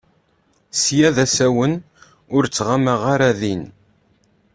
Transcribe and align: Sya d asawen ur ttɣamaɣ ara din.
Sya 0.81 1.09
d 1.15 1.17
asawen 1.25 1.73
ur 2.35 2.43
ttɣamaɣ 2.45 3.01
ara 3.13 3.29
din. 3.39 3.63